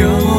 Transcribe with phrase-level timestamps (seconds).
[0.00, 0.31] 영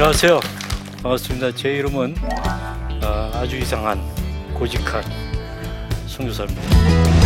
[0.00, 0.38] 안녕하세요.
[1.02, 1.50] 반갑습니다.
[1.56, 2.14] 제 이름은
[3.02, 4.00] 어, 아주 이상한
[4.54, 5.02] 고직한
[6.06, 7.17] 송교사입니다.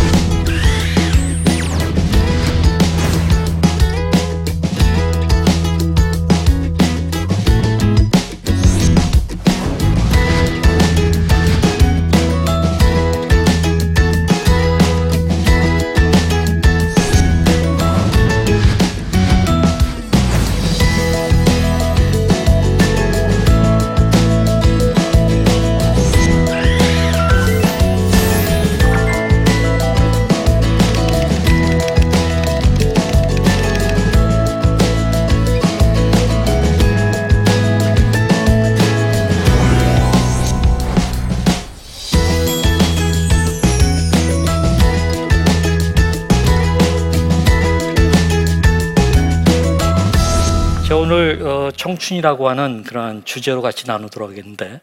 [51.13, 54.81] 오늘 어, 청춘이라고 하는 그런 주제로 같이 나누도록 하겠는데,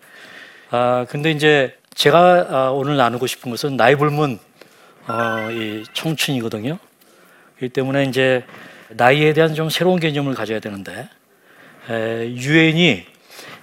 [0.71, 4.39] 아 근데 이제 제가 아, 오늘 나누고 싶은 것은 나이 불문
[5.09, 6.79] 어, 이 청춘이거든요.
[7.57, 8.45] 그렇기 때문에 이제
[8.91, 11.09] 나이에 대한 좀 새로운 개념을 가져야 되는데,
[11.91, 13.07] 에, 유엔이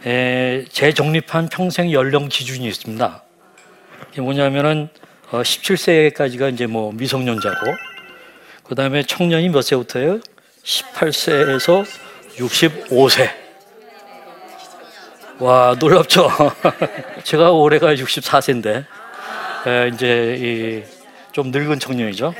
[0.06, 3.23] 에, 재정립한 평생 연령 기준이 있습니다.
[4.11, 4.89] 이게 뭐냐면은
[5.32, 7.66] 어, 17세까지가 이제 뭐 미성년자고,
[8.66, 10.20] 그 다음에 청년이 몇 세부터예요?
[10.66, 12.07] 18세에서
[12.37, 13.30] 65세.
[15.39, 16.30] 와 놀랍죠.
[17.23, 18.86] 제가 올해가 64세인데
[19.93, 20.97] 이제 이
[21.37, 22.33] 좀 늙은 청년이죠.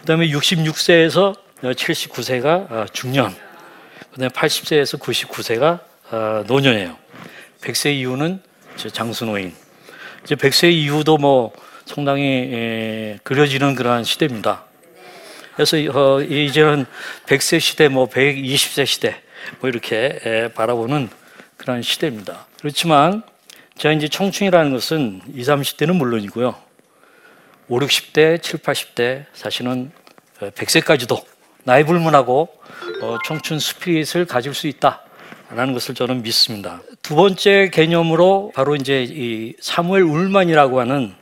[0.00, 3.34] 그 다음에 66세에서 79세가 중년,
[4.12, 5.80] 그 다음에 80세에서 99세가
[6.10, 6.94] 어, 노년이에요.
[7.62, 8.42] 100세 이후는
[8.92, 9.54] 장수노인.
[10.24, 11.54] 이제 100세 이후도 뭐
[11.86, 12.22] 상당히
[12.52, 14.64] 에, 그려지는 그러한 시대입니다.
[15.54, 16.86] 그래서 어, 이제는
[17.26, 19.20] 100세 시대, 뭐 120세 시대,
[19.60, 21.08] 뭐 이렇게 에, 바라보는
[21.56, 22.46] 그런 시대입니다.
[22.58, 23.22] 그렇지만
[23.76, 26.54] 제가 이제 청춘이라는 것은 20, 30대는 물론이고요.
[27.68, 29.90] 5, 60대, 7, 80대 사실은
[30.40, 31.24] 100세까지도
[31.64, 32.48] 나이 불문하고
[33.00, 36.82] 어, 청춘 스피릿을 가질 수 있다라는 것을 저는 믿습니다.
[37.00, 41.14] 두 번째 개념으로 바로 이제 이 사무엘 울만이라고 하는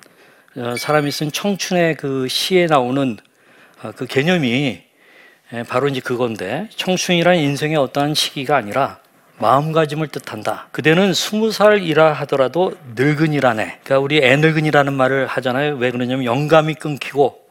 [0.56, 3.31] 어, 사람이 쓴 청춘의 그 시에 나오는 어,
[3.96, 4.82] 그 개념이
[5.52, 9.00] 에, 바로 이제 그건데 청춘이란 인생의 어떠한 시기가 아니라
[9.38, 10.68] 마음가짐을 뜻한다.
[10.70, 13.64] 그대는 스무 살이라 하더라도 늙은이라네.
[13.82, 15.76] 그러니까 우리 애늙은이라는 말을 하잖아요.
[15.76, 17.42] 왜 그러냐면 영감이 끊기고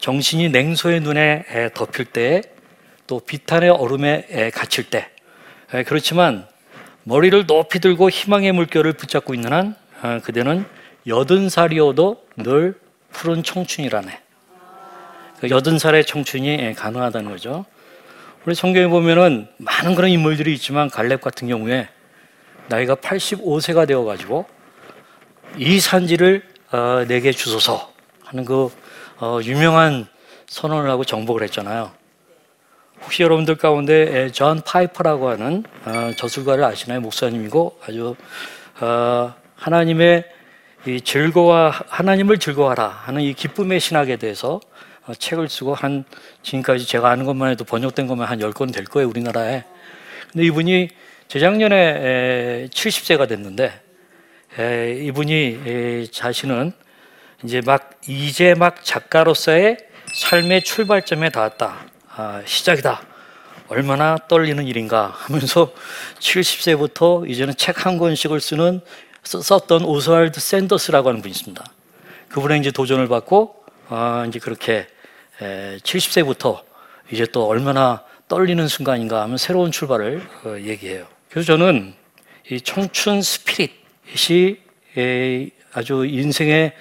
[0.00, 2.42] 정신이 냉소의 눈에 에, 덮일 때,
[3.06, 5.10] 또 비탄의 얼음에 에, 갇힐 때.
[5.74, 6.46] 에, 그렇지만
[7.04, 10.64] 머리를 높이 들고 희망의 물결을 붙잡고 있는 한 어, 그대는
[11.06, 12.74] 여든 살이어도 늘
[13.10, 14.20] 푸른 청춘이라네.
[15.40, 17.64] 그 여든 살의 청춘이 예, 가능하다는 거죠.
[18.44, 21.88] 우리 성경에 보면은 많은 그런 인물들이 있지만 갈렙 같은 경우에
[22.68, 24.46] 나이가 85세가 되어 가지고
[25.56, 27.92] 이 산지를 어, 내게 주소서
[28.24, 28.70] 하는 그
[29.20, 30.06] 어, 유명한
[30.46, 31.92] 선언을 하고 정복을 했잖아요.
[33.02, 37.00] 혹시 여러분들 가운데 존 파이퍼라고 하는 어, 저술가를 아시나요?
[37.00, 38.16] 목사님이고 아주
[38.80, 40.24] 어, 하나님의
[40.86, 46.04] 이 즐거워 하나님을 즐거워하라 하는 이 기쁨의 신학에 대해서 어, 책을 쓰고 한
[46.42, 49.64] 지금까지 제가 아는 것만 해도 번역된 것만 한 10권 될 거예요, 우리나라에.
[50.32, 50.88] 근데 이분이
[51.28, 53.80] 재작년에 에, 70세가 됐는데
[54.58, 56.72] 에, 이분이 에, 자신은
[57.44, 59.78] 이제 막 이제 막 작가로서의
[60.14, 61.86] 삶의 출발점에 닿았다.
[62.16, 63.02] 아, 시작이다.
[63.68, 65.72] 얼마나 떨리는 일인가 하면서
[66.18, 68.80] 70세부터 이제는 책 한 권씩을 쓰는
[69.22, 71.64] 썼- 썼던 오스왈드 샌더스라고 하는 분이 있습니다.
[72.30, 73.54] 그분의 이제 도전을 받고
[73.88, 74.86] 아, 이제 그렇게 에,
[75.38, 76.62] 70세부터
[77.10, 81.06] 이제 또 얼마나 떨리는 순간인가 하면 새로운 출발을 어, 얘기해요.
[81.30, 81.94] 그래서 저는
[82.50, 84.58] 이 청춘 스피릿이
[84.96, 86.72] 에, 아주 인생의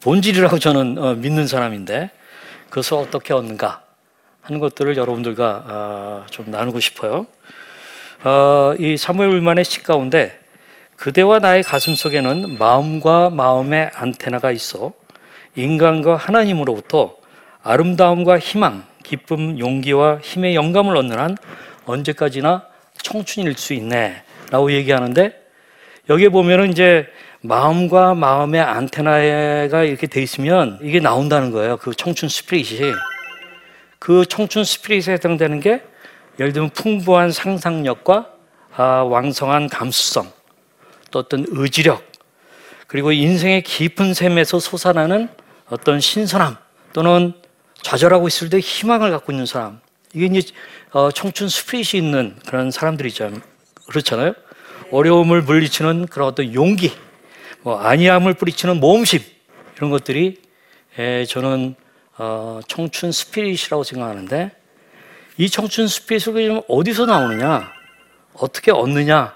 [0.00, 2.10] 본질이라고 저는 어, 믿는 사람인데
[2.70, 3.82] 그것을 어떻게 얻는가
[4.40, 7.26] 하는 것들을 여러분들과 아, 좀 나누고 싶어요.
[8.24, 10.38] 어, 이 사무엘 울만의 시 가운데
[10.96, 14.92] 그대와 나의 가슴 속에는 마음과 마음의 안테나가 있어
[15.54, 17.16] 인간과 하나님으로부터
[17.66, 21.36] 아름다움과 희망, 기쁨, 용기와 힘의 영감을 얻는 한
[21.84, 22.64] 언제까지나
[23.02, 25.32] 청춘일 수 있네라고 얘기하는데
[26.08, 27.08] 여기에 보면은 이제
[27.40, 31.76] 마음과 마음의 안테나가 이렇게 돼 있으면 이게 나온다는 거예요.
[31.76, 32.92] 그 청춘 스피릿이
[33.98, 35.82] 그 청춘 스피릿에 해당되는 게
[36.38, 38.30] 예를 들면 풍부한 상상력과
[38.76, 40.30] 아, 왕성한 감수성,
[41.10, 42.04] 또 어떤 의지력,
[42.86, 45.28] 그리고 인생의 깊은 샘에서 솟아나는
[45.68, 46.56] 어떤 신선함
[46.92, 47.32] 또는
[47.82, 49.80] 좌절하고 있을 때 희망을 갖고 있는 사람.
[50.14, 50.52] 이게 이제
[50.92, 53.32] 어, 청춘 스피릿이 있는 그런 사람들이죠.
[53.88, 54.34] 그렇잖아요.
[54.90, 56.92] 어려움을 물리치는 그런 어떤 용기,
[57.62, 59.20] 뭐 안이함을 뿌리치는 모험심
[59.76, 60.40] 이런 것들이
[60.98, 61.74] 에, 저는
[62.18, 64.52] 어, 청춘 스피릿이라고 생각하는데
[65.36, 67.72] 이 청춘 스피릿을 어디서 나오느냐,
[68.34, 69.34] 어떻게 얻느냐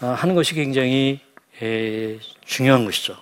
[0.00, 1.20] 어, 하는 것이 굉장히
[1.62, 3.16] 에, 중요한 것이죠.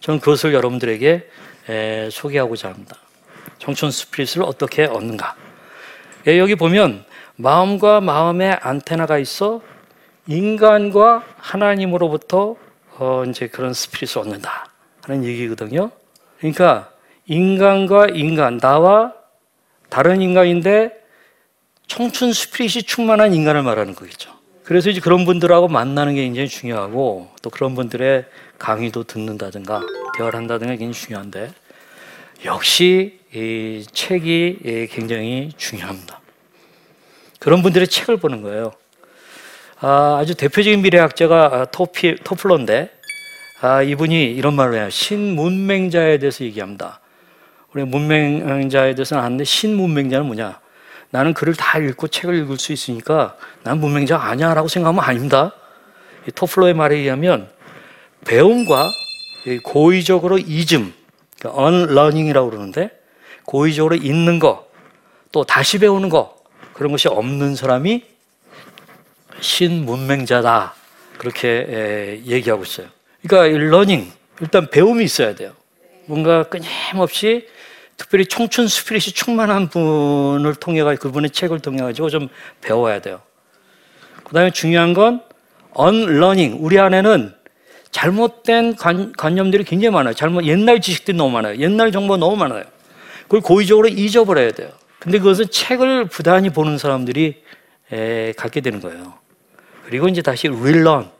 [0.00, 1.28] 저는 그것을 여러분들에게
[1.68, 2.96] 에, 소개하고자 합니다.
[3.58, 5.34] 청춘 스피릿을 어떻게 얻는가?
[6.26, 7.04] 예, 여기 보면
[7.36, 9.62] 마음과 마음의 안테나가 있어
[10.26, 12.56] 인간과 하나님으로부터
[12.98, 14.66] 어, 이제 그런 스피릿을 얻는다
[15.02, 15.90] 하는 얘기거든요.
[16.38, 16.90] 그러니까
[17.26, 19.12] 인간과 인간, 나와
[19.88, 20.92] 다른 인간인데
[21.86, 24.34] 청춘 스피릿이 충만한 인간을 말하는 거겠죠.
[24.64, 28.24] 그래서 이제 그런 분들하고 만나는 게 굉장히 중요하고 또 그런 분들의
[28.58, 29.80] 강의도 듣는다든가
[30.16, 31.52] 대화를 한다든가 굉장히 중요한데
[32.44, 36.22] 역시 이 책이 굉장히 중요합니다.
[37.38, 38.72] 그런 분들의 책을 보는 거예요.
[39.80, 42.90] 아, 주 대표적인 미래학자가 토피, 토플러인데
[43.60, 44.88] 아, 이분이 이런 말을 해요.
[44.88, 47.00] 신문맹자에 대해서 얘기합니다.
[47.74, 50.58] 우리 문맹자에 대해서는 아는데 신문맹자는 뭐냐?
[51.10, 55.52] 나는 글을 다 읽고 책을 읽을 수 있으니까 난 문맹자 아니야 라고 생각하면 아닙니다.
[56.34, 57.50] 토플러의 말에 의하면
[58.24, 58.88] 배움과
[59.62, 60.94] 고의적으로 이즘,
[61.38, 62.96] 그러니까 unlearning이라고 그러는데
[63.46, 64.66] 고의적으로 읽는 거,
[65.32, 66.36] 또 다시 배우는 거
[66.74, 68.02] 그런 것이 없는 사람이
[69.40, 70.74] 신문맹자다
[71.18, 72.88] 그렇게 얘기하고 있어요.
[73.26, 75.52] 그러니까 learning 일단 배움이 있어야 돼요.
[76.06, 77.48] 뭔가 끊임없이
[77.96, 82.28] 특별히 청춘 spirit이 충만한 분을 통해 가 그분의 책을 통해 가지고 좀
[82.60, 83.22] 배워야 돼요.
[84.24, 85.22] 그다음에 중요한 건
[85.72, 87.34] unlearning 우리 안에는
[87.90, 90.12] 잘못된 관, 관념들이 굉장히 많아요.
[90.14, 91.56] 잘못 옛날 지식들이 너무 많아요.
[91.58, 92.64] 옛날 정보가 너무 많아요.
[93.26, 94.70] 그걸 고의적으로 잊어버려야 돼요.
[94.98, 97.42] 근데 그것은 책을 부단히 보는 사람들이
[97.92, 99.14] 에, 갖게 되는 거예요.
[99.84, 101.10] 그리고 이제 다시 릴런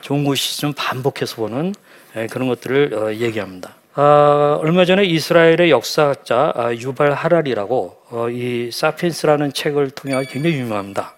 [0.00, 1.74] 좋은 곳이 좀 반복해서 보는
[2.16, 3.76] 에, 그런 것들을 어, 얘기합니다.
[3.94, 11.16] 아, 얼마 전에 이스라엘의 역사학자 아, 유발 하랄이라고 어, 이 사피엔스라는 책을 통해 굉장히 유명합니다.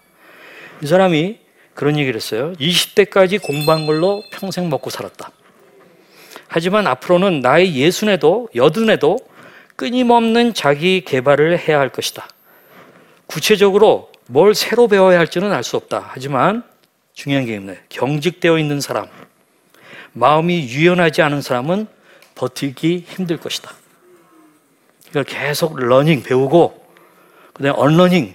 [0.82, 1.38] 이 사람이
[1.74, 2.52] 그런 얘기를 했어요.
[2.54, 5.30] 20대까지 공부한 걸로 평생 먹고 살았다.
[6.46, 9.18] 하지만 앞으로는 나의 예순에도 여든에도
[9.78, 12.28] 끊임없는 자기 개발을 해야 할 것이다.
[13.26, 16.10] 구체적으로 뭘 새로 배워야 할지는 알 수 없다.
[16.10, 16.64] 하지만
[17.14, 17.78] 중요한 게 있네.
[17.88, 19.06] 경직되어 있는 사람,
[20.14, 21.86] 마음이 유연하지 않은 사람은
[22.34, 23.72] 버티기 힘들 것이다.
[25.10, 26.84] 그러니까 계속 learning 배우고,
[27.52, 28.34] 그 다음에 unlearning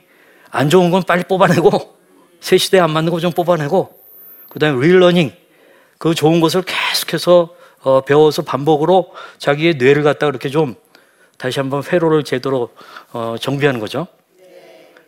[0.49, 1.97] 안 좋은 건 빨리 뽑아내고,
[2.39, 4.01] 새 시대에 안 맞는 거 좀 뽑아내고,
[4.47, 5.33] 그 다음에 릴러닝
[5.97, 10.75] 그 좋은 것을 계속해서 어, 배워서 반복으로 자기의 뇌를 갖다 그렇게 좀
[11.37, 12.69] 다시 한번 회로를 제대로
[13.11, 14.07] 어, 정비하는 거죠.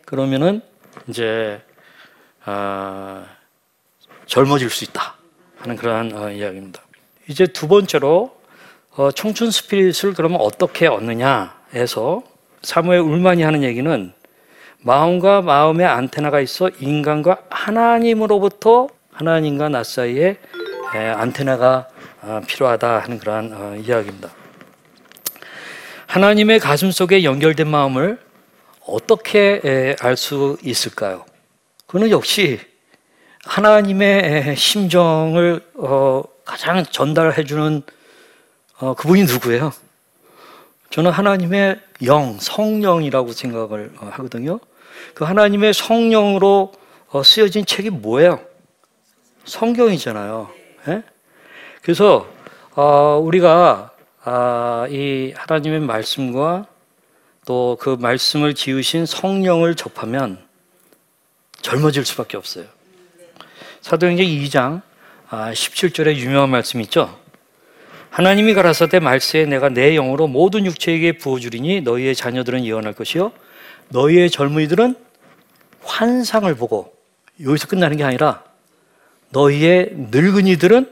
[0.04, 0.60] 그러면은
[1.08, 1.60] 이제
[2.44, 3.24] 어,
[4.26, 5.14] 젊어질 수 있다
[5.58, 6.80] 하는 그러한 어, 이야기입니다.
[7.28, 8.36] 이제 두 번째로
[8.96, 12.22] 어, 청춘 스피릿을 그러면 어떻게 얻느냐 해서
[12.62, 14.12] 사무엘 울만이 하는 얘기는
[14.80, 20.36] 마음과 마음의 안테나가 있어 인간과 하나님으로부터 하나님과 나 사이에
[20.94, 21.88] 에, 안테나가
[22.22, 24.30] 어, 필요하다 하는 그러한 어, 이야기입니다.
[26.06, 28.18] 하나님의 가슴 속에 연결된 마음을
[28.86, 31.24] 어떻게 알 수 있을까요?
[31.86, 32.60] 그는 역시
[33.44, 37.82] 하나님의 심정을 어, 가장 전달해 주는
[38.78, 39.72] 어, 그분이 누구예요?
[40.90, 44.60] 저는 하나님의 영, 성령이라고 생각을 어, 하거든요.
[45.14, 46.72] 그 하나님의 성령으로
[47.24, 48.40] 쓰여진 책이 뭐예요?
[49.44, 50.50] 성경이잖아요.
[50.88, 51.02] 예?
[51.82, 52.26] 그래서
[53.22, 53.92] 우리가
[54.28, 56.66] 아, 이 하나님의 말씀과
[57.46, 60.44] 또 그 말씀을 지으신 성령을 접하면
[61.62, 62.64] 젊어질 수밖에 없어요.
[63.82, 64.82] 사도행전 2장
[65.30, 67.16] 17절에 아, 유명한 말씀 있죠.
[68.10, 73.30] 하나님이 가라사대 말세에 내가 내 영으로 모든 육체에게 부어주리니 너희의 자녀들은 예언할 것이요
[73.90, 74.96] 너희의 젊은이들은
[75.84, 76.92] 환상을 보고
[77.40, 78.42] 여기서 끝나는 게 아니라
[79.30, 80.90] 너희의 늙은이들은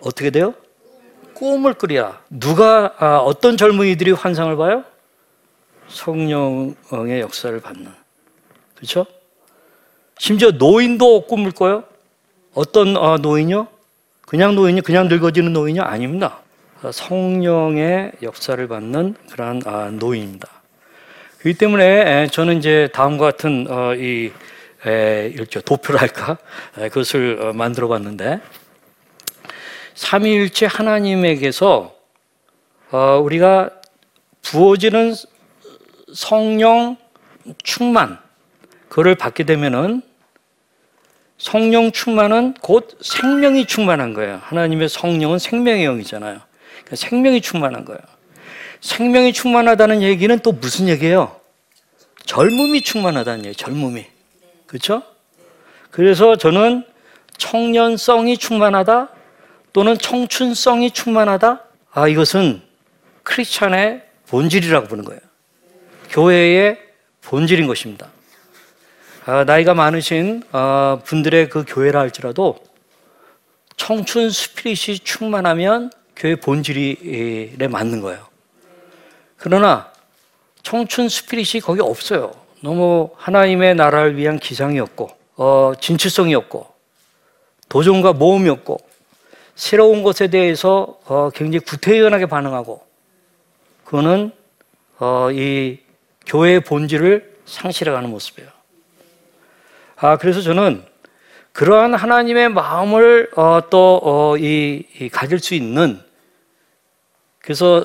[0.00, 0.54] 어떻게 돼요?
[1.34, 2.20] 꿈을 꾸리라.
[2.30, 4.84] 누가 아, 어떤 젊은이들이 환상을 봐요?
[5.88, 7.86] 성령의 역사를 받는.
[8.74, 9.06] 그렇죠?
[10.18, 11.84] 심지어 노인도 꿈을 꿔요.
[12.54, 13.66] 어떤 어, 노인요?
[14.22, 16.38] 그냥 노인이 그냥 늙어지는 노인이 아닙니다.
[16.82, 20.48] 어, 성령의 역사를 받는 그러한 아, 노인입니다.
[21.38, 24.32] 그렇기 때문에 저는 이제 다음과 같은 어, 이
[24.86, 26.36] 이렇게 도표랄까
[26.74, 28.40] 그것을 만들어 봤는데
[29.94, 31.94] 삼위일체 하나님에게서
[33.22, 33.70] 우리가
[34.42, 35.14] 부어지는
[36.12, 36.96] 성령
[37.62, 38.18] 충만
[38.88, 40.02] 그를 받게 되면은
[41.38, 44.40] 성령 충만은 곧 생명이 충만한 거예요.
[44.44, 46.40] 하나님의 성령은 생명의 영이잖아요.
[46.84, 48.00] 그러니까 생명이 충만한 거예요.
[48.80, 51.40] 생명이 충만하다는 얘기는 또 무슨 얘기예요?
[52.26, 53.54] 젊음이 충만하다는 얘기예요.
[53.54, 54.06] 젊음이.
[54.66, 55.02] 그렇죠?
[55.90, 56.84] 그래서 저는
[57.36, 59.08] 청년성이 충만하다
[59.74, 61.64] 또는 청춘성이 충만하다.
[61.90, 62.62] 아 이것은
[63.24, 65.20] 크리스찬의 본질이라고 보는 거예요.
[66.10, 66.78] 교회의
[67.22, 68.08] 본질인 것입니다.
[69.26, 72.58] 아, 나이가 많으신 아, 분들의 그 교회라 할지라도
[73.76, 78.28] 청춘 스피릿이 충만하면 교회 본질에 맞는 거예요.
[79.36, 79.90] 그러나
[80.62, 82.32] 청춘 스피릿이 거기 없어요.
[82.62, 86.72] 너무 하나님의 나라를 위한 기상이 없고 어, 진취성이 없고
[87.68, 88.93] 도전과 모험이 없고
[89.54, 92.84] 새로운 것에 대해서 어, 굉장히 구태연하게 반응하고
[93.84, 94.32] 그거는
[94.98, 95.78] 어, 이
[96.26, 98.50] 교회의 본질을 상실해가는 모습이에요.
[99.96, 100.84] 아, 그래서 저는
[101.52, 106.02] 그러한 하나님의 마음을 어, 또, 어, 이, 이, 가질 수 있는
[107.38, 107.84] 그래서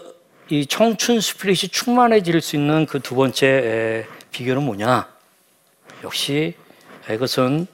[0.50, 5.08] 이 청춘 스피릿이 충만해질 수 있는 그 두 번째 에, 비결은 뭐냐?
[6.04, 6.56] 역시
[7.12, 7.68] 이것은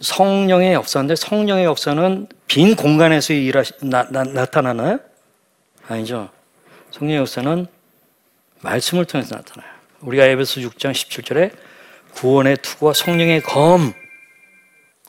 [0.00, 4.98] 성령의 역사인데 성령의 역사는 빈 공간에서 일하, 나, 나, 나 타나나요?
[5.88, 6.30] 아니죠.
[6.92, 7.66] 성령의 역사는
[8.60, 9.70] 말씀을 통해서 나타나요.
[10.00, 11.52] 우리가 에베소 6장 17절에
[12.14, 13.92] 구원의 투구와 성령의 검,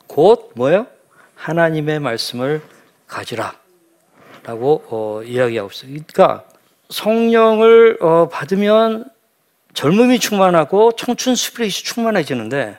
[0.06, 0.86] 곧 뭐예요?
[1.34, 2.62] 하나님의 말씀을
[3.06, 3.54] 가지라.
[4.42, 5.90] 라고 어, 이야기하고 있어요.
[5.90, 6.44] 그러니까
[6.88, 9.08] 성령을 어, 받으면
[9.74, 12.76] 젊음이 충만하고 청춘 스피릿이 충만해지는데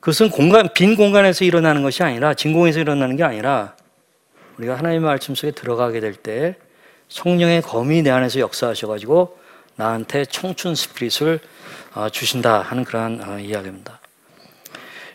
[0.00, 3.74] 그것은 공간, 빈 공간에서 일어나는 것이 아니라 진공에서 일어나는 게 아니라
[4.56, 6.56] 우리가 하나님의 말씀 속에 들어가게 될 때
[7.08, 9.38] 성령의 검이 내 안에서 역사하셔가지고
[9.76, 11.40] 나한테 청춘 스피릿을
[11.94, 14.00] 어, 주신다 하는 그러한 어, 이야기입니다.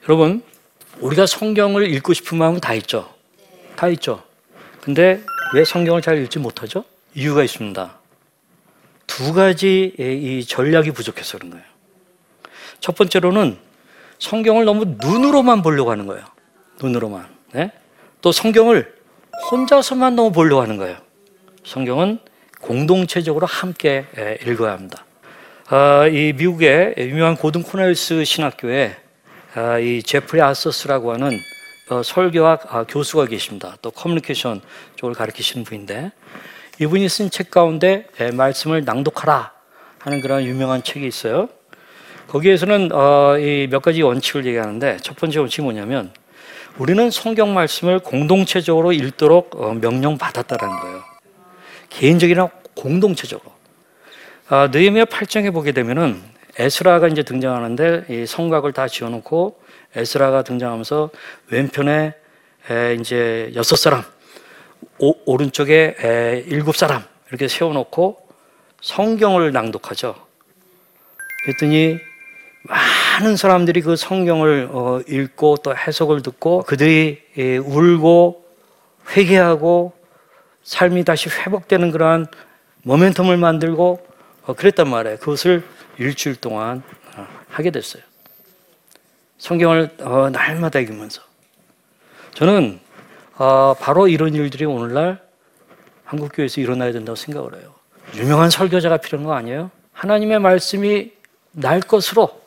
[0.08, 0.44] 여러분,
[1.00, 3.13] 우리가 성경을 읽고 싶은 마음은 다 있죠.
[3.75, 4.24] 다 있죠.
[4.82, 5.22] 근데
[5.54, 6.84] 왜 성경을 잘 읽지 못하죠?
[7.13, 8.00] 이유가 있습니다.
[9.08, 11.66] 두 가지 이 전략이 부족해서 그런 거예요.
[12.80, 13.58] 첫 번째로는
[14.27, 16.24] 성경을 너무 눈으로만 보려고 하는 거예요.
[16.82, 17.27] 눈으로만.
[17.51, 17.72] 네?
[18.22, 18.96] 또 성경을
[19.51, 20.96] 혼자서만 너무 보려고 하는 거예요.
[21.65, 22.20] 성경은
[22.62, 24.06] 공동체적으로 함께
[24.48, 25.03] 읽어야 합니다.
[25.68, 28.96] 아, 이 미국의 유명한 고든 코넬스 신학교에
[29.56, 31.38] 아, 이 제프리 아서스라고 하는
[31.89, 33.75] 어, 설교학 아, 교수가 계십니다.
[33.82, 34.62] 또 커뮤니케이션
[34.96, 36.13] 쪽을 가르치시는 분인데
[36.80, 39.51] 이분이 쓴 책 가운데 말씀을 낭독하라
[40.00, 41.50] 하는 그런 유명한 책이 있어요.
[42.27, 43.36] 거기에서는 어,
[43.70, 46.12] 몇 가지 원칙을 얘기하는데 첫 번째 원칙이 뭐냐면
[46.77, 51.03] 우리는 성경 말씀을 공동체적으로 읽도록 어, 명령받았다라는 거예요.
[51.89, 53.51] 개인적이나 공동체적으로.
[54.50, 56.22] 아, 느헤미야 8장에 보게 되면은
[56.58, 59.60] 에스라가 이제 등장하는데 이 성곽을 다 지어놓고
[59.96, 61.10] 에스라가 등장하면서
[61.50, 62.13] 왼편에
[62.70, 64.03] 에, 이제 여섯 사람,
[65.00, 68.27] 오, 른쪽에 에, 일곱 사람 이렇게 세워놓고
[68.82, 70.15] 성경을 낭독하죠.
[71.44, 71.98] 그랬더니
[72.63, 78.46] 많은 사람들이 그 성경을 어, 읽고 또 해석을 듣고 그들이 예, 울고
[79.12, 79.93] 회개하고
[80.63, 82.27] 삶이 다시 회복되는 그러한
[82.86, 84.05] 모멘텀을 만들고
[84.46, 85.17] 어, 그랬단 말이에요.
[85.17, 85.63] 그것을
[85.98, 86.84] 일주일 동안
[87.17, 88.01] 어, 하게 됐어요.
[89.38, 91.22] 성경을 어, 날마다 읽으면서
[92.34, 92.79] 저는
[93.79, 95.22] 바로 이런 일들이 오늘날
[96.05, 97.74] 한국 교회에서 일어나야 된다고 생각을 해요.
[98.15, 99.70] 유명한 설교자가 필요한 거 아니에요?
[99.91, 101.12] 하나님의 말씀이
[101.51, 102.43] 날 것으로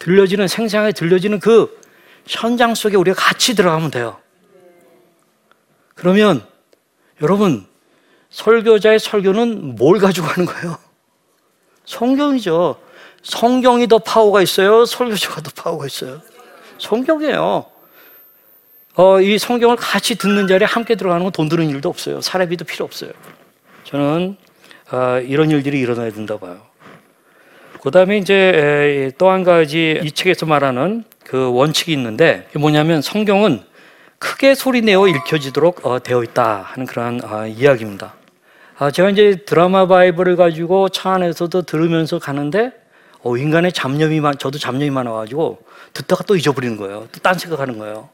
[0.00, 1.78] 들려지는 생생하게 들려지는 그
[2.26, 4.18] 현장 속에 우리가 같이 들어가면 돼요.
[5.94, 6.44] 그러면
[7.22, 7.66] 여러분,
[8.30, 10.78] 설교자의 설교는 뭘 가지고 가는 거예요?
[11.84, 12.80] 성경이죠.
[13.22, 14.86] 성경이 더 파워가 있어요?
[14.86, 16.22] 설교자가 더 파워가 있어요?
[16.78, 17.66] 성경이에요.
[18.94, 22.20] 어, 이 성경을 같이 듣는 자리에 함께 들어가는 건 돈 드는 일도 없어요.
[22.22, 23.12] 사례비도 필요 없어요.
[23.84, 24.36] 저는
[24.92, 26.69] 어, 이런 일들이 일어나야 된다 봐요.
[27.82, 33.62] 그 다음에 이제 또 한 가지 이 책에서 말하는 그 원칙이 있는데 뭐냐면 성경은
[34.18, 38.14] 크게 소리 내어 읽혀지도록 어, 되어 있다 하는 그러한 어, 이야기입니다.
[38.76, 42.72] 아, 제가 이제 드라마 바이블을 가지고 차 안에서도 들으면서 가는데
[43.22, 45.58] 어, 인간의 잡념이 많, 저도 잡념이 많아가지고
[45.94, 47.08] 듣다가 또 잊어버리는 거예요.
[47.12, 48.10] 또 딴 생각하는 거예요.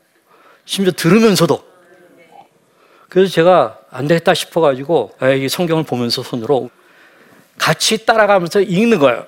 [0.64, 1.60] 심지어 들으면서도.
[3.08, 6.70] 그래서 제가 안 되겠다 싶어가지고 아, 이 성경을 보면서 손으로
[7.58, 9.26] 같이 따라가면서 읽는 거예요.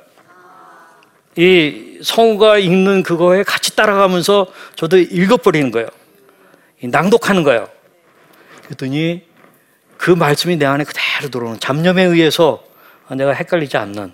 [1.39, 5.87] 이 성우가 읽는 그거에 같이 따라가면서 저도 읽어버리는 거예요.
[6.83, 7.69] 낭독하는 거예요.
[8.65, 9.23] 그랬더니
[9.97, 12.65] 그 말씀이 내 안에 그대로 들어오는 잡념에 의해서
[13.17, 14.13] 내가 헷갈리지 않는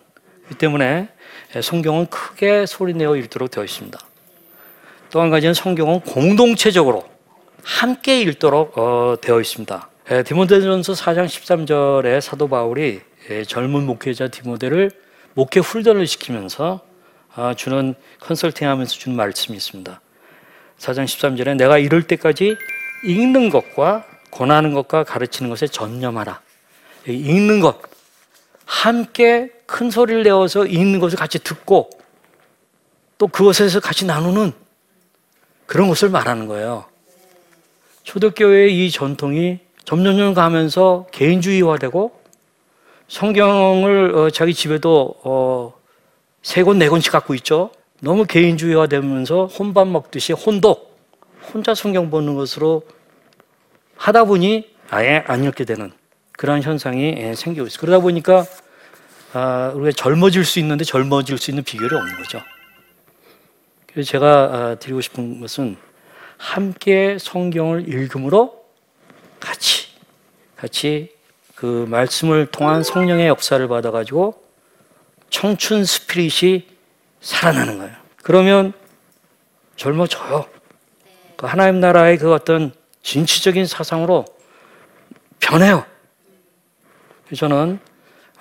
[0.52, 1.08] 이 때문에
[1.62, 3.98] 성경은 크게 소리내어 읽도록 되어 있습니다.
[5.10, 7.08] 또 한 가지는 성경은 공동체적으로
[7.62, 9.88] 함께 읽도록 어, 되어 있습니다.
[10.26, 13.00] 디모데전서 4장 13절에 사도 바울이
[13.46, 14.90] 젊은 목회자 디모데를
[15.32, 16.93] 목회 훈련을 시키면서 아,
[17.56, 20.00] 주는 컨설팅 하면서 주는 말씀이 있습니다.
[20.78, 22.56] 4장 13절에 내가 이럴 때까지
[23.04, 26.40] 읽는 것과 권하는 것과 가르치는 것에 전념하라.
[27.06, 27.80] 읽는 것
[28.64, 31.90] 함께 큰 소리를 내어서 읽는 것을 같이 듣고
[33.18, 34.52] 또 그것에서 같이 나누는
[35.66, 36.84] 그런 것을 말하는 거예요.
[38.02, 42.22] 초대교회의 이 전통이 점점점 가면서 개인주의화되고
[43.08, 45.74] 성경을 어, 자기 집에도 어,
[46.44, 47.70] 세 권, 네 권씩 갖고 있죠.
[48.00, 50.94] 너무 개인주의화 되면서 혼밥 먹듯이 혼독,
[51.52, 52.82] 혼자 성경 보는 것으로
[53.96, 55.90] 하다 보니 아예 안 읽게 되는
[56.32, 57.80] 그런 현상이 예, 생기고 있어요.
[57.80, 58.44] 그러다 보니까
[59.32, 62.42] 아, 우리가 젊어질 수 있는데 젊어질 수 있는 비결이 없는 거죠.
[63.90, 65.78] 그래서 제가 아, 드리고 싶은 것은
[66.36, 68.64] 함께 성경을 읽음으로
[69.40, 69.88] 같이
[70.56, 71.10] 같이
[71.54, 74.43] 그 말씀을 통한 성령의 역사를 받아가지고
[75.34, 76.64] 청춘 스피릿이
[77.20, 77.92] 살아나는 거예요.
[78.22, 78.72] 그러면
[79.74, 80.46] 젊어져요.
[81.36, 84.24] 그 하나님 나라의 그 어떤 진취적인 사상으로
[85.40, 85.84] 변해요.
[87.36, 87.80] 저는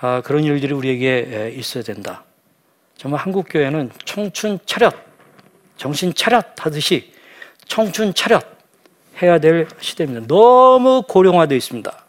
[0.02, 2.26] 아, 그런 일들이 우리에게 있어야 된다.
[2.96, 4.94] 정말 한국 교회는 청춘 차렷,
[5.78, 7.12] 정신 차렷 하듯이
[7.66, 8.46] 청춘 차렷
[9.20, 10.28] 해야 될 시대입니다.
[10.28, 12.06] 너무 고령화되어 있습니다.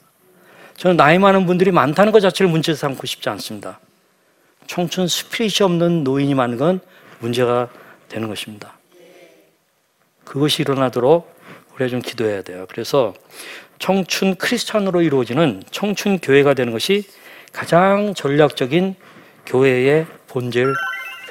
[0.76, 3.80] 저는 나이 많은 분들이 많다는 것 자체를 문제 삼고 싶지 않습니다.
[4.66, 6.81] 청춘 스피릿이 없는 노인이 많은 건
[7.18, 7.68] 문제가
[8.09, 8.79] 되는 것입니다.
[10.24, 11.33] 그것이 일어나도록
[11.74, 12.66] 우리가 좀 기도해야 돼요.
[12.68, 13.14] 그래서
[13.79, 17.05] 청춘 크리스찬으로 이루어지는 청춘 교회가 되는 것이
[17.53, 18.94] 가장 전략적인
[19.46, 20.74] 교회의 본질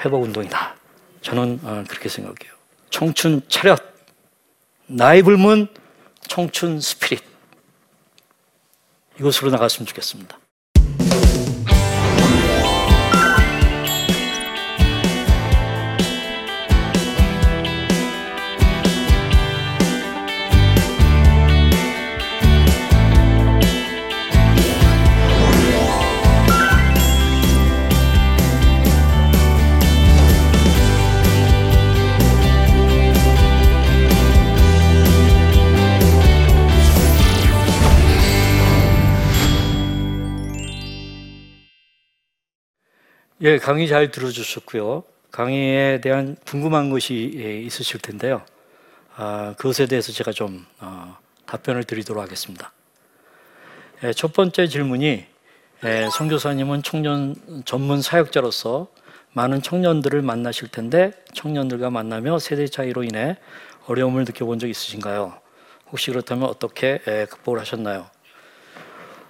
[0.04, 0.76] 회복 운동이다.
[1.22, 2.54] 저는 어, 그렇게 생각해요.
[2.90, 3.80] 청춘 차렷,
[4.88, 5.68] 나이 불문
[6.28, 7.24] 청춘 스피릿.
[9.20, 10.38] 이것으로 나갔으면 좋겠습니다.
[43.46, 45.04] 예, 강의 잘 들어주셨고요.
[45.30, 48.42] 강의에 대한 궁금한 것이 예, 있으실 텐데요.
[49.18, 52.72] 아, 그것에 대해서 제가 좀 어, 답변을 드리도록 하겠습니다.
[54.06, 55.26] 예, 첫 번째 질문이
[55.84, 58.88] 예, 성교사님은 청년 전문 사역자로서
[59.34, 63.36] 많은 청년들을 만나실 텐데 청년들과 만나며 세대 차이로 인해
[63.88, 65.34] 어려움을 느껴본 적 있으신가요?
[65.92, 68.06] 혹시 그렇다면 어떻게 예, 극복을 하셨나요?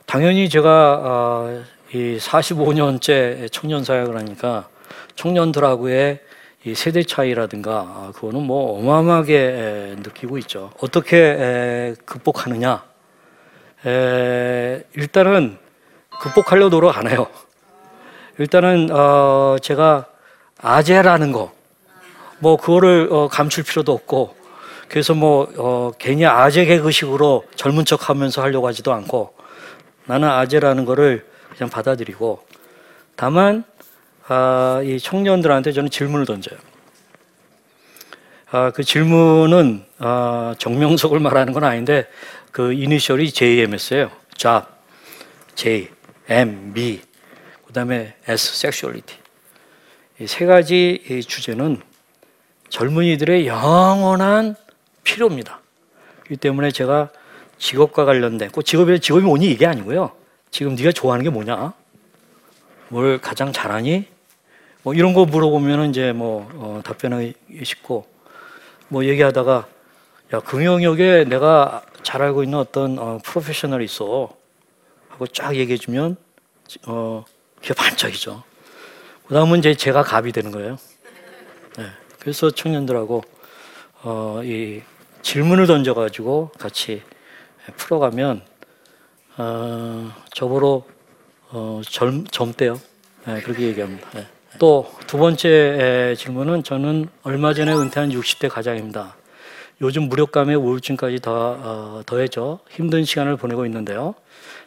[0.06, 4.68] 당연히 제가 어, 이 45년째 청년 사역을 하니까
[5.16, 6.20] 청년들하고의
[6.66, 10.72] 이 세대 차이라든가 아, 그거는 뭐 어마어마하게 느끼고 있죠.
[10.82, 12.84] 어떻게 극복하느냐?
[14.96, 15.60] 일단은
[16.20, 17.28] 극복하려 노력 안 해요.
[18.40, 20.08] 일단은 어 제가
[20.60, 21.52] 아재라는 거,
[22.40, 24.36] 뭐 그거를 어 감출 필요도 없고,
[24.88, 29.36] 그래서 뭐 괜히 아재 개그식으로 젊은 척하면서 하려고 하지도 않고,
[30.06, 32.46] 나는 아재라는 거를 그냥 받아들이고
[33.16, 33.64] 다만
[34.28, 36.58] 아, 이 청년들한테 저는 질문을 던져요.
[38.52, 42.08] 아, 그 질문은 아, 정명석을 말하는 건 아닌데
[42.52, 44.12] 그 이니셜이 JMS예요.
[44.36, 44.68] job,
[45.56, 45.90] J,
[46.30, 47.02] M, B,
[47.68, 49.20] 그다음에 S, sexuality.
[50.20, 51.82] 이 세 가지 이 주제는
[52.70, 54.56] 젊은이들의 영원한
[55.04, 55.60] 필요입니다.
[56.30, 57.10] 이 때문에 제가
[57.58, 60.12] 직업과 관련된 꼭 직업이 직업이 뭐니 이게 아니고요.
[60.54, 61.74] 지금 네가 좋아하는 게 뭐냐?
[62.90, 64.06] 뭘 가장 잘하니?
[64.84, 68.06] 뭐 이런 거 물어보면 이제 뭐 어, 답변하기 쉽고
[68.88, 69.68] 뭐 얘기하다가
[70.32, 74.30] 야 금영역에 내가 잘 알고 있는 어떤 어, 프로페셔널이 있어
[75.10, 76.18] 하고 쫙 얘기해주면
[76.86, 77.26] 어
[77.60, 78.44] 그게 반짝이죠.
[79.26, 80.78] 그다음은 이제 제가 갑이 되는 거예요.
[81.80, 81.86] 네.
[82.20, 83.24] 그래서 청년들하고
[84.04, 84.84] 어, 이
[85.24, 87.02] 질문을 던져가지고 같이
[87.76, 88.53] 풀어가면
[89.38, 90.86] 어, 저보로
[91.50, 92.80] 어, 젊, 젊대요.
[93.26, 94.10] 네, 그렇게 얘기합니다.
[94.14, 94.28] 네.
[94.60, 99.16] 또두 번째 에, 질문은 저는 얼마 전에 은퇴한 60대 가장입니다.
[99.82, 104.14] 요즘 무력감에 우울증까지 더, 어, 더해져 힘든 시간을 보내고 있는데요.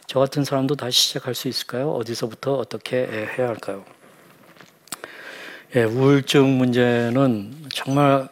[0.05, 1.91] 저 같은 사람도 다시 시작할 수 있을까요?
[1.91, 3.85] 어디서부터 어떻게 에, 해야 할까요?
[5.75, 8.27] 예, 우울증 문제는 정말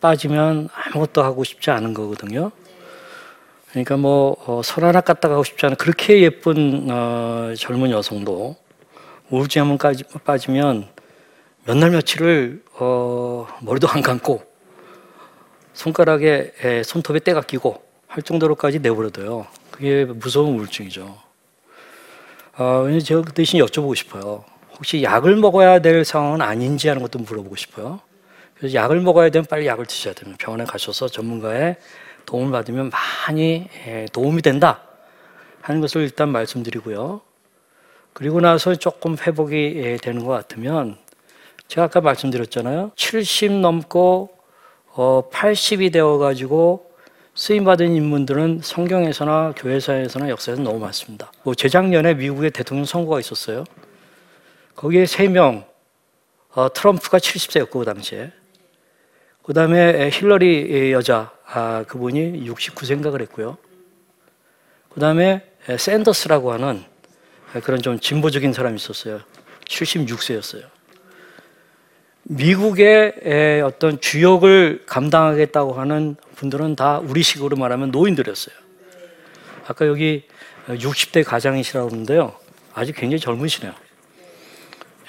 [0.00, 2.52] 빠지면 아무것도 하고 싶지 않은 거거든요.
[3.78, 8.56] 그러니까 뭐 어, 설 하나 깠다 가고 싶지 않은 그렇게 예쁜 어, 젊은 여성도
[9.30, 10.88] 우울증 한번 까지, 빠지면
[11.64, 14.42] 몇 날 며칠을 어, 머리도 안 감고
[15.74, 19.46] 손가락에 에, 손톱에 때가 끼고 할 정도로까지 내버려둬요.
[19.70, 21.16] 그게 무서운 우울증이죠.
[22.56, 24.44] 어, 제가 그 대신 여쭤보고 싶어요.
[24.76, 28.00] 혹시 약을 먹어야 될 상황은 아닌지 하는 것도 물어보고 싶어요.
[28.56, 30.36] 그래서 약을 먹어야 되면 빨리 약을 드셔야 됩니다.
[30.40, 31.76] 병원에 가셔서 전문가의
[32.28, 34.82] 도움을 받으면 많이 예, 도움이 된다
[35.62, 37.22] 하는 것을 일단 말씀드리고요.
[38.12, 40.98] 그리고 나서 조금 회복이 예, 되는 것 같으면
[41.68, 42.92] 제가 아까 말씀드렸잖아요.
[42.96, 44.36] 70 넘고
[44.92, 46.90] 80이 되어 가지고
[47.34, 51.32] 쓰임 받은 인물들은 성경에서나 교회사에서나 역사에서 너무 많습니다.
[51.44, 53.64] 뭐 재작년에 미국의 대통령 선거가 있었어요.
[54.74, 55.64] 거기에 세 명,
[56.52, 58.32] 어, 트럼프가 70세였고 그 당시에
[59.48, 63.56] 그 다음에 힐러리 여자 아, 그분이 69세인가 그랬고요.
[64.90, 65.42] 그 다음에
[65.74, 66.84] 샌더스라고 하는
[67.64, 69.20] 그런 좀 진보적인 사람이 있었어요.
[69.64, 70.64] 76세였어요.
[72.24, 78.54] 미국의 어떤 주역을 감당하겠다고 하는 분들은 다 우리식으로 말하면 노인들이었어요.
[79.66, 80.26] 아까 여기
[80.66, 82.34] 60대 가장이시라고 하는데요.
[82.74, 83.72] 아직 굉장히 젊으시네요.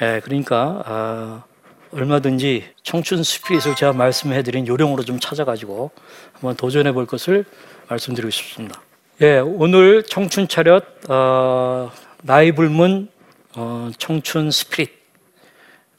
[0.01, 1.43] 예, 그러니까 아,
[1.91, 5.91] 얼마든지 청춘 스피릿을 제가 말씀해드린 요령으로 좀 찾아가지고
[6.33, 7.45] 한번 도전해 볼 것을
[7.87, 8.81] 말씀드리고 싶습니다.
[9.21, 13.09] 예, 오늘 청춘 차렷 어, 나이 불문
[13.55, 14.91] 어, 청춘 스피릿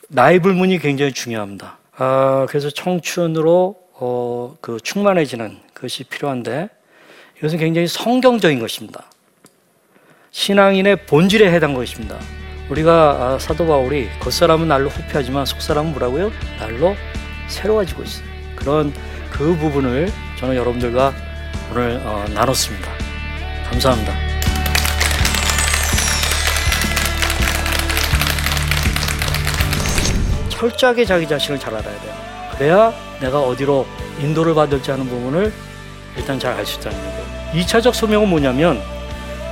[0.09, 1.79] 나이 불문이 굉장히 중요합니다.
[1.97, 6.71] 아, 그래서 청춘으로 어, 그 충만해지는 것이 필요한데
[7.39, 9.05] 이것은 굉장히 성경적인 것입니다.
[10.31, 12.19] 신앙인의 본질에 해당 것입니다.
[12.71, 16.31] 우리가 아, 사도 바울이 겉사람은 날로 후패하지만 속사람은 뭐라고요?
[16.59, 16.97] 날로
[17.49, 18.25] 새로워지고 있어요.
[18.55, 18.93] 그런
[19.31, 21.13] 그 부분을 저는 여러분들과
[21.73, 22.89] 오늘 어, 나눴습니다.
[23.71, 24.13] 감사합니다.
[30.49, 32.15] 철저하게 자기 자신을 잘 알아야 돼요.
[32.57, 33.87] 그래야 내가 어디로
[34.21, 35.53] 인도를 받을지 하는 부분을
[36.17, 37.25] 일단 잘 알 수 있다는 거예요.
[37.55, 38.81] 2차적 소명은 뭐냐면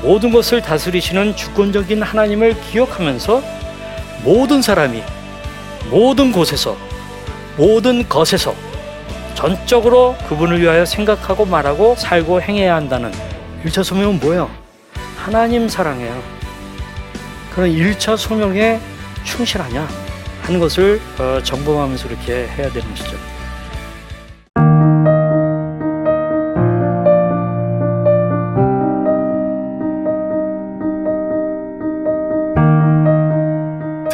[0.03, 3.43] 모든 것을 다스리시는 주권적인 하나님을 기억하면서
[4.25, 5.03] 모든 사람이
[5.91, 6.77] 모든 곳에서
[7.57, 8.55] 모든 것에서
[9.35, 13.13] 전적으로 그분을 위하여 생각하고 말하고 살고 행해야 한다는
[13.65, 14.51] 1차 소명은 뭐예요?
[15.17, 16.23] 하나님 사랑해요.
[17.55, 18.81] 그런 1차 소명에
[19.25, 19.87] 충실하냐
[20.43, 23.17] 하는 것을 어, 점검하면서 이렇게 해야 되는 것이죠.